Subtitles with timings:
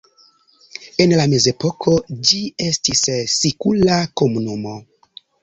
[1.03, 1.93] En la mezepoko
[2.31, 3.05] ĝi estis
[3.35, 4.75] sikula komunumo.